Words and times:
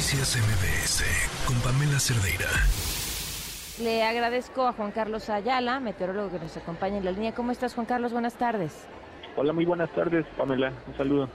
Noticias 0.00 0.34
MBS 0.34 1.04
con 1.46 1.60
Pamela 1.60 2.00
Cerdeira. 2.00 2.48
Le 3.82 4.02
agradezco 4.02 4.66
a 4.66 4.72
Juan 4.72 4.92
Carlos 4.92 5.28
Ayala, 5.28 5.78
meteorólogo 5.78 6.30
que 6.30 6.38
nos 6.38 6.56
acompaña 6.56 6.96
en 6.96 7.04
la 7.04 7.12
línea. 7.12 7.34
¿Cómo 7.34 7.52
estás, 7.52 7.74
Juan 7.74 7.84
Carlos? 7.84 8.10
Buenas 8.10 8.32
tardes. 8.32 8.86
Hola, 9.36 9.52
muy 9.52 9.66
buenas 9.66 9.90
tardes, 9.90 10.24
Pamela. 10.38 10.72
Un 10.86 10.96
saludo. 10.96 11.28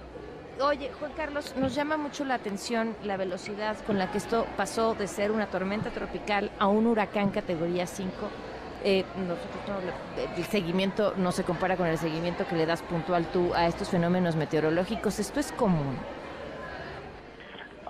Oye, 0.60 0.90
Juan 1.00 1.12
Carlos, 1.16 1.54
nos 1.58 1.76
llama 1.76 1.96
mucho 1.98 2.26
la 2.26 2.34
atención 2.34 2.96
la 3.04 3.18
velocidad 3.18 3.78
con 3.86 4.00
la 4.00 4.12
que 4.12 4.18
esto 4.18 4.48
pasó 4.58 4.96
de 4.96 5.06
ser 5.08 5.30
una 5.30 5.46
tormenta 5.46 5.92
tropical 5.92 6.50
a 6.58 6.66
un 6.66 6.88
huracán 6.88 7.30
categoría 7.30 7.86
5. 7.86 8.12
Eh, 8.84 9.06
nosotros 9.28 9.94
el 10.38 10.46
seguimiento 10.46 11.14
no 11.18 11.32
se 11.32 11.44
compara 11.44 11.78
con 11.78 11.86
el 11.86 12.00
seguimiento 12.00 12.48
que 12.48 12.56
le 12.56 12.66
das 12.66 12.82
puntual 12.82 13.28
tú 13.28 13.54
a 13.54 13.68
estos 13.68 13.90
fenómenos 13.90 14.36
meteorológicos. 14.36 15.20
¿Esto 15.20 15.40
es 15.40 15.52
común? 15.52 16.00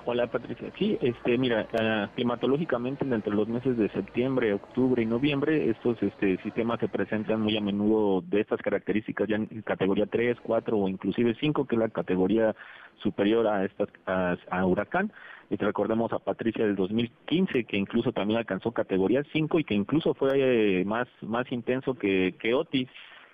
Hola 0.08 0.28
Patricia, 0.28 0.72
sí, 0.78 1.00
este, 1.02 1.36
mira, 1.36 1.68
uh, 1.74 2.14
climatológicamente 2.14 3.04
entre 3.04 3.34
los 3.34 3.48
meses 3.48 3.76
de 3.76 3.90
septiembre, 3.90 4.54
octubre 4.54 5.02
y 5.02 5.06
noviembre, 5.08 5.72
estos 5.72 5.98
este, 6.04 6.38
sistemas 6.44 6.80
se 6.80 6.88
presentan 6.88 7.42
muy 7.42 7.58
a 7.58 7.62
menudo 7.62 8.22
de 8.22 8.42
estas 8.42 8.62
características 8.62 9.28
ya 9.28 9.38
en 9.38 9.48
categoría 9.64 10.06
3, 10.06 10.38
4 10.44 10.78
o 10.78 10.88
inclusive 10.88 11.36
5, 11.40 11.66
que 11.66 11.76
es 11.76 11.80
la 11.80 11.90
categoría 11.90 12.56
superior 12.98 13.48
a 13.48 13.66
estas 13.66 13.90
a, 14.06 14.64
huracán. 14.64 15.12
Y 15.50 15.56
recordemos 15.56 16.14
a 16.14 16.20
Patricia 16.20 16.68
del 16.68 16.76
2015, 16.76 17.64
que 17.64 17.78
incluso 17.78 18.12
también 18.12 18.38
alcanzó 18.38 18.72
categoría 18.72 19.24
5 19.34 19.60
y 19.60 19.64
que 19.64 19.74
incluso 19.74 20.14
fue 20.14 20.34
eh, 20.36 20.86
más, 20.86 21.08
más 21.22 21.52
intenso 21.52 21.96
que, 21.96 22.36
que 22.40 22.54
Otis. 22.54 22.90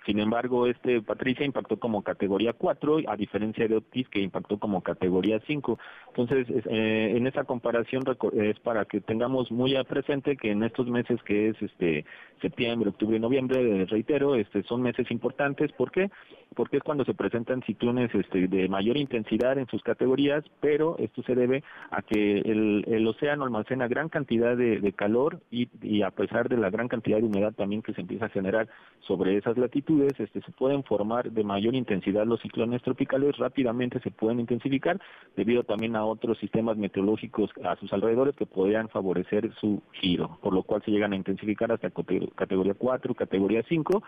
Sin 0.06 0.18
embargo, 0.18 0.66
este 0.66 1.00
Patricia 1.02 1.46
impactó 1.46 1.78
como 1.78 2.02
categoría 2.02 2.52
4, 2.52 3.00
a 3.06 3.16
diferencia 3.16 3.68
de 3.68 3.76
Otis 3.76 4.08
que 4.08 4.20
impactó 4.20 4.58
como 4.58 4.82
categoría 4.82 5.40
5. 5.46 5.78
Entonces, 6.08 6.46
eh, 6.66 7.14
en 7.16 7.26
esa 7.26 7.44
comparación 7.44 8.02
es 8.34 8.58
para 8.60 8.84
que 8.84 9.00
tengamos 9.00 9.50
muy 9.50 9.76
presente 9.84 10.36
que 10.36 10.50
en 10.50 10.62
estos 10.62 10.88
meses 10.88 11.22
que 11.22 11.48
es 11.48 11.62
este 11.62 12.04
septiembre, 12.40 12.90
octubre 12.90 13.16
y 13.16 13.20
noviembre, 13.20 13.84
reitero, 13.86 14.34
este 14.34 14.62
son 14.64 14.82
meses 14.82 15.10
importantes. 15.10 15.72
¿Por 15.72 15.90
qué? 15.90 16.10
Porque 16.54 16.78
es 16.78 16.82
cuando 16.82 17.04
se 17.04 17.14
presentan 17.14 17.62
ciclones 17.62 18.14
este, 18.14 18.48
de 18.48 18.68
mayor 18.68 18.96
intensidad 18.96 19.56
en 19.58 19.66
sus 19.68 19.82
categorías, 19.82 20.44
pero 20.60 20.96
esto 20.98 21.22
se 21.22 21.34
debe 21.34 21.62
a 21.90 22.02
que 22.02 22.38
el, 22.38 23.06
océano 23.06 23.44
almacena 23.44 23.88
gran 23.88 24.08
cantidad 24.08 24.56
de, 24.56 24.92
calor 24.92 25.40
y 25.50 26.02
a 26.02 26.10
pesar 26.10 26.48
de 26.48 26.56
la 26.56 26.70
gran 26.70 26.88
cantidad 26.88 27.18
de 27.18 27.24
humedad 27.24 27.52
también 27.52 27.82
que 27.82 27.94
se 27.94 28.00
empieza 28.00 28.26
a 28.26 28.30
generar 28.30 28.68
sobre 29.00 29.36
esas 29.36 29.56
latitudes, 29.58 29.91
este, 30.00 30.40
se 30.40 30.52
pueden 30.52 30.82
formar 30.84 31.30
de 31.30 31.44
mayor 31.44 31.74
intensidad 31.74 32.26
los 32.26 32.40
ciclones 32.40 32.82
tropicales, 32.82 33.36
rápidamente 33.36 34.00
se 34.00 34.10
pueden 34.10 34.40
intensificar 34.40 35.00
debido 35.36 35.62
también 35.64 35.96
a 35.96 36.04
otros 36.04 36.38
sistemas 36.38 36.76
meteorológicos 36.76 37.50
a 37.64 37.76
sus 37.76 37.92
alrededores 37.92 38.34
que 38.36 38.46
podrían 38.46 38.88
favorecer 38.88 39.52
su 39.60 39.82
giro, 39.92 40.38
por 40.42 40.52
lo 40.54 40.62
cual 40.62 40.82
se 40.84 40.90
llegan 40.90 41.12
a 41.12 41.16
intensificar 41.16 41.72
hasta 41.72 41.90
categoría 42.34 42.74
4, 42.74 43.14
categoría 43.14 43.62
5 43.68 44.02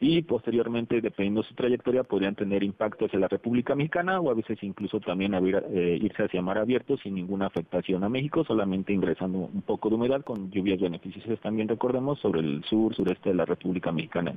y 0.00 0.22
posteriormente, 0.22 1.00
dependiendo 1.00 1.42
de 1.42 1.48
su 1.48 1.54
trayectoria, 1.54 2.04
podrían 2.04 2.36
tener 2.36 2.62
impacto 2.62 3.06
hacia 3.06 3.18
la 3.18 3.26
República 3.26 3.74
Mexicana 3.74 4.20
o 4.20 4.30
a 4.30 4.34
veces 4.34 4.58
incluso 4.62 5.00
también 5.00 5.34
eh, 5.34 5.98
irse 6.00 6.24
hacia 6.24 6.40
mar 6.40 6.58
abierto 6.58 6.96
sin 6.98 7.16
ninguna 7.16 7.46
afectación 7.46 8.04
a 8.04 8.08
México, 8.08 8.44
solamente 8.44 8.92
ingresando 8.92 9.38
un 9.38 9.62
poco 9.62 9.88
de 9.88 9.96
humedad 9.96 10.22
con 10.22 10.50
lluvias 10.50 10.80
beneficiosas 10.80 11.40
también, 11.40 11.66
recordemos, 11.66 12.20
sobre 12.20 12.40
el 12.40 12.62
sur, 12.64 12.94
sureste 12.94 13.30
de 13.30 13.34
la 13.34 13.44
República 13.44 13.90
Mexicana, 13.90 14.34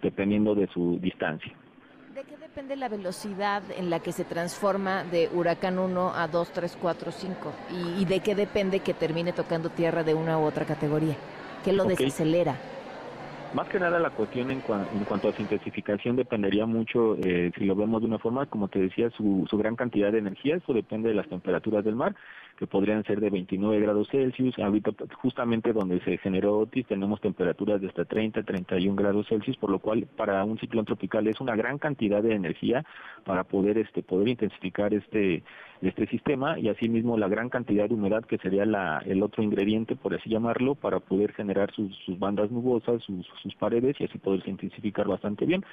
dependiendo 0.00 0.54
de 0.54 0.68
su 0.68 0.98
distancia. 1.00 1.52
¿De 2.14 2.22
qué 2.22 2.36
depende 2.36 2.76
la 2.76 2.88
velocidad 2.88 3.62
en 3.76 3.90
la 3.90 4.00
que 4.00 4.12
se 4.12 4.24
transforma 4.24 5.02
de 5.04 5.28
huracán 5.32 5.78
1 5.78 6.12
a 6.14 6.28
2, 6.28 6.52
3, 6.52 6.78
4, 6.80 7.10
5? 7.10 7.52
¿Y, 7.98 8.04
de 8.04 8.20
qué 8.20 8.36
depende 8.36 8.80
que 8.80 8.94
termine 8.94 9.32
tocando 9.32 9.70
tierra 9.70 10.04
de 10.04 10.14
una 10.14 10.38
u 10.38 10.42
otra 10.42 10.66
categoría? 10.66 11.16
¿Qué 11.64 11.72
lo 11.72 11.84
desacelera? 11.84 12.56
Más 13.52 13.68
que 13.68 13.80
nada 13.80 13.98
la 13.98 14.10
cuestión 14.10 14.48
en, 14.52 14.60
cuanto 14.60 15.28
a 15.28 15.32
su 15.32 15.42
intensificación 15.42 16.14
dependería 16.14 16.66
mucho, 16.66 17.16
eh, 17.16 17.50
si 17.58 17.64
lo 17.64 17.74
vemos 17.74 18.00
de 18.00 18.06
una 18.06 18.18
forma, 18.18 18.46
como 18.46 18.68
te 18.68 18.78
decía, 18.78 19.10
su, 19.10 19.44
su 19.50 19.58
gran 19.58 19.74
cantidad 19.74 20.12
de 20.12 20.18
energía, 20.18 20.54
eso 20.54 20.72
depende 20.72 21.08
de 21.08 21.16
las 21.16 21.28
temperaturas 21.28 21.84
del 21.84 21.96
mar, 21.96 22.14
que 22.60 22.68
podrían 22.68 23.02
ser 23.04 23.20
de 23.20 23.30
29 23.30 23.80
grados 23.80 24.08
Celsius, 24.10 24.56
ahorita 24.58 24.92
justamente 25.16 25.72
donde 25.72 25.98
se 26.02 26.18
generó 26.18 26.58
Otis 26.58 26.86
tenemos 26.86 27.20
temperaturas 27.20 27.80
de 27.80 27.88
hasta 27.88 28.04
30, 28.04 28.42
31 28.42 28.94
grados 28.94 29.26
Celsius, 29.28 29.56
por 29.56 29.70
lo 29.70 29.80
cual 29.80 30.06
para 30.14 30.44
un 30.44 30.58
ciclón 30.58 30.84
tropical 30.84 31.26
es 31.26 31.40
una 31.40 31.56
gran 31.56 31.78
cantidad 31.78 32.22
de 32.22 32.34
energía 32.34 32.84
para 33.24 33.44
poder 33.44 33.78
este 33.78 34.02
poder 34.02 34.28
intensificar 34.28 34.92
este 34.94 35.42
este 35.82 36.06
sistema 36.08 36.58
y 36.58 36.68
asimismo 36.68 37.16
la 37.16 37.28
gran 37.28 37.48
cantidad 37.48 37.88
de 37.88 37.94
humedad 37.94 38.24
que 38.24 38.38
sería 38.38 38.66
la, 38.66 39.02
el 39.06 39.22
otro 39.22 39.42
ingrediente, 39.42 39.96
por 39.96 40.14
así 40.14 40.28
llamarlo, 40.28 40.74
para 40.74 41.00
poder 41.00 41.32
generar 41.32 41.72
sus, 41.72 41.96
sus 42.04 42.18
bandas 42.18 42.50
nubosas, 42.50 43.02
sus, 43.02 43.26
sus 43.42 43.54
paredes 43.54 43.96
y 43.98 44.04
así 44.04 44.18
poderse 44.18 44.50
intensificar 44.50 45.06
bastante 45.08 45.46
bien. 45.46 45.64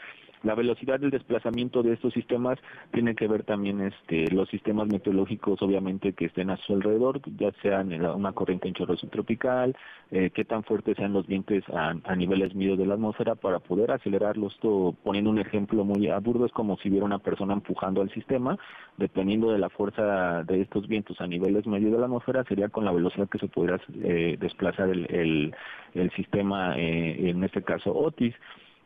La 0.43 0.55
velocidad 0.55 0.99
del 0.99 1.09
desplazamiento 1.09 1.81
de 1.81 1.93
estos 1.93 2.13
sistemas 2.13 2.59
tiene 2.91 3.15
que 3.15 3.27
ver 3.27 3.43
también 3.43 3.81
este, 3.81 4.29
los 4.31 4.47
sistemas 4.49 4.87
meteorológicos, 4.87 5.61
obviamente, 5.61 6.13
que 6.13 6.25
estén 6.25 6.49
a 6.49 6.57
su 6.57 6.73
alrededor, 6.73 7.21
ya 7.37 7.51
sean 7.61 7.91
una 7.93 8.31
corriente 8.33 8.67
en 8.67 8.75
chorro 8.75 8.95
subtropical, 8.97 9.75
eh, 10.11 10.29
qué 10.33 10.45
tan 10.45 10.63
fuertes 10.63 10.95
sean 10.97 11.13
los 11.13 11.25
vientos 11.25 11.63
a, 11.73 12.15
niveles 12.15 12.55
medios 12.55 12.77
de 12.77 12.85
la 12.85 12.95
atmósfera 12.95 13.35
para 13.35 13.59
poder 13.59 13.91
acelerarlos. 13.91 14.57
Todo, 14.59 14.93
poniendo 15.03 15.29
un 15.29 15.39
ejemplo 15.39 15.83
muy 15.83 16.07
aburdo, 16.09 16.45
es 16.45 16.51
como 16.51 16.77
si 16.77 16.89
hubiera 16.89 17.05
una 17.05 17.19
persona 17.19 17.53
empujando 17.53 18.01
al 18.01 18.11
sistema, 18.11 18.57
dependiendo 18.97 19.51
de 19.51 19.59
la 19.59 19.69
fuerza 19.69 20.43
de 20.43 20.61
estos 20.61 20.87
vientos 20.87 21.19
a 21.19 21.27
niveles 21.27 21.65
medios 21.65 21.91
de 21.91 21.97
la 21.97 22.05
atmósfera, 22.05 22.43
sería 22.43 22.69
con 22.69 22.85
la 22.85 22.91
velocidad 22.91 23.27
que 23.27 23.39
se 23.39 23.47
pudiera 23.47 23.79
eh, 24.03 24.37
desplazar 24.39 24.89
el, 24.89 25.05
el, 25.09 25.55
el 25.93 26.11
sistema, 26.11 26.77
eh, 26.77 27.29
en 27.29 27.43
este 27.43 27.63
caso 27.63 27.95
Otis 27.95 28.35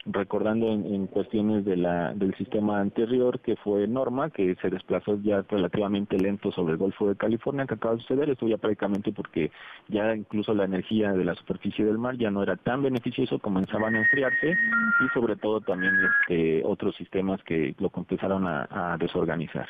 recordando 0.06 0.72
en, 0.72 1.08
cuestiones 1.08 1.66
de 1.66 1.78
la, 1.78 2.14
del 2.14 2.36
sistema 2.36 2.80
anterior 2.80 3.40
que 3.40 3.56
fue 3.58 3.88
Norma, 3.88 4.30
que 4.30 4.56
se 4.62 4.70
desplazó 4.70 5.20
ya 5.22 5.44
relativamente 5.48 6.18
lento 6.18 6.52
sobre 6.52 6.74
el 6.74 6.78
Golfo 6.78 7.08
de 7.08 7.16
California, 7.16 7.66
que 7.66 7.76
acaba 7.76 7.96
de 7.96 8.02
suceder, 8.02 8.30
esto 8.30 8.48
ya 8.48 8.58
prácticamente 8.58 9.12
porque 9.12 9.52
ya 9.90 10.16
incluso 10.16 10.54
la 10.54 10.66
energía 10.66 11.12
de 11.14 11.26
la 11.26 11.36
superficie 11.36 11.86
del 11.86 11.98
mar 11.98 12.18
ya 12.18 12.32
no 12.32 12.42
era 12.42 12.56
tan 12.56 12.82
beneficioso, 12.82 13.40
comenzaban 13.40 13.96
a 13.96 14.00
enfriarse 14.00 14.52
y 14.52 15.10
sobre 15.14 15.36
todo 15.36 15.62
también 15.62 15.94
este, 16.22 16.64
otros 16.66 16.96
sistemas 16.96 17.42
que 17.44 17.76
lo 17.78 17.92
empezaron 17.96 18.48
a, 18.48 18.68
a 18.72 18.98
desorganizar. 18.98 19.70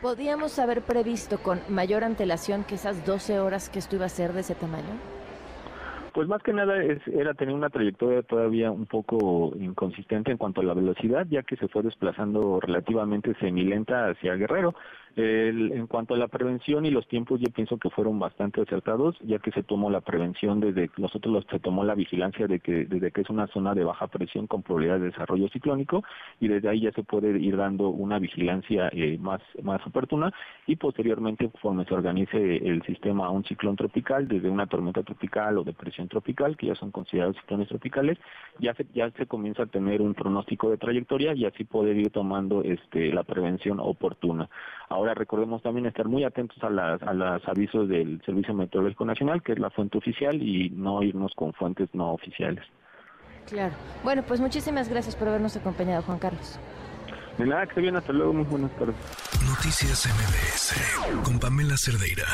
¿Podríamos 0.00 0.58
haber 0.60 0.82
previsto 0.82 1.38
con 1.38 1.60
mayor 1.68 2.04
antelación 2.04 2.64
que 2.64 2.76
esas 2.76 3.04
12 3.04 3.40
horas 3.40 3.68
que 3.68 3.80
esto 3.80 3.96
iba 3.96 4.06
a 4.06 4.08
ser 4.08 4.32
de 4.32 4.40
ese 4.40 4.54
tamaño? 4.54 5.27
Pues 6.18 6.26
más 6.26 6.42
que 6.42 6.52
nada 6.52 6.82
es, 6.82 6.98
era 7.06 7.32
tener 7.34 7.54
una 7.54 7.70
trayectoria 7.70 8.24
todavía 8.24 8.72
un 8.72 8.86
poco 8.86 9.52
inconsistente 9.56 10.32
en 10.32 10.36
cuanto 10.36 10.60
a 10.60 10.64
la 10.64 10.74
velocidad, 10.74 11.24
ya 11.30 11.44
que 11.44 11.54
se 11.54 11.68
fue 11.68 11.84
desplazando 11.84 12.58
relativamente 12.58 13.36
semilenta 13.38 14.08
hacia 14.08 14.34
Guerrero. 14.34 14.74
El, 15.16 15.72
en 15.72 15.86
cuanto 15.86 16.14
a 16.14 16.18
la 16.18 16.28
prevención 16.28 16.86
y 16.86 16.90
los 16.90 17.06
tiempos, 17.08 17.40
yo 17.40 17.50
pienso 17.50 17.78
que 17.78 17.90
fueron 17.90 18.18
bastante 18.18 18.60
acertados, 18.60 19.16
ya 19.20 19.38
que 19.38 19.50
se 19.50 19.62
tomó 19.62 19.90
la 19.90 20.00
prevención 20.00 20.60
desde 20.60 20.90
nosotros 20.96 21.32
los, 21.32 21.44
se 21.50 21.58
tomó 21.58 21.84
la 21.84 21.94
vigilancia 21.94 22.46
de 22.46 22.60
que 22.60 22.84
desde 22.84 23.10
que 23.10 23.22
es 23.22 23.30
una 23.30 23.46
zona 23.48 23.74
de 23.74 23.84
baja 23.84 24.06
presión 24.06 24.46
con 24.46 24.62
probabilidad 24.62 25.00
de 25.00 25.06
desarrollo 25.06 25.48
ciclónico 25.48 26.04
y 26.40 26.48
desde 26.48 26.68
ahí 26.68 26.80
ya 26.80 26.92
se 26.92 27.02
puede 27.02 27.38
ir 27.38 27.56
dando 27.56 27.88
una 27.88 28.18
vigilancia 28.18 28.90
eh, 28.92 29.18
más 29.18 29.40
más 29.62 29.84
oportuna 29.86 30.32
y 30.66 30.76
posteriormente 30.76 31.48
conforme 31.48 31.84
se 31.84 31.94
organice 31.94 32.56
el 32.56 32.82
sistema 32.82 33.26
a 33.26 33.30
un 33.30 33.44
ciclón 33.44 33.76
tropical, 33.76 34.28
desde 34.28 34.48
una 34.48 34.66
tormenta 34.66 35.02
tropical 35.02 35.58
o 35.58 35.64
depresión 35.64 36.08
tropical, 36.08 36.56
que 36.56 36.66
ya 36.66 36.74
son 36.74 36.90
considerados 36.90 37.36
ciclones 37.36 37.68
tropicales, 37.68 38.18
ya 38.58 38.74
se 38.74 38.86
ya 38.94 39.10
se 39.10 39.26
comienza 39.26 39.64
a 39.64 39.66
tener 39.66 40.02
un 40.02 40.14
pronóstico 40.14 40.70
de 40.70 40.78
trayectoria 40.78 41.34
y 41.34 41.44
así 41.44 41.64
poder 41.64 41.96
ir 41.96 42.10
tomando 42.10 42.62
este 42.62 43.12
la 43.12 43.24
prevención 43.24 43.80
oportuna. 43.80 44.48
Ahora 44.88 45.14
recordemos 45.14 45.62
también 45.62 45.86
estar 45.86 46.06
muy 46.08 46.24
atentos 46.24 46.62
a 46.62 46.70
las 46.70 47.02
a 47.02 47.12
los 47.12 47.46
avisos 47.46 47.88
del 47.88 48.22
Servicio 48.24 48.54
Meteorológico 48.54 49.04
Nacional, 49.04 49.42
que 49.42 49.52
es 49.52 49.58
la 49.58 49.70
fuente 49.70 49.98
oficial, 49.98 50.42
y 50.42 50.70
no 50.70 51.02
irnos 51.02 51.34
con 51.34 51.52
fuentes 51.52 51.88
no 51.92 52.12
oficiales. 52.12 52.64
Claro. 53.48 53.74
Bueno, 54.04 54.22
pues 54.26 54.40
muchísimas 54.40 54.88
gracias 54.88 55.16
por 55.16 55.28
habernos 55.28 55.56
acompañado, 55.56 56.02
Juan 56.02 56.18
Carlos. 56.18 56.58
De 57.38 57.46
nada, 57.46 57.66
que 57.66 57.80
bien, 57.80 57.96
hasta 57.96 58.12
luego, 58.12 58.32
muy 58.32 58.44
buenas 58.44 58.70
tardes. 58.72 58.96
Noticias 59.46 60.06
MBS 60.06 61.22
con 61.24 61.38
Pamela 61.38 61.76
Cerdeira. 61.76 62.26